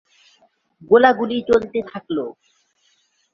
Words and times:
গোলাগুলি 0.81 1.37
চলতে 1.49 1.79
থাকল। 1.91 2.17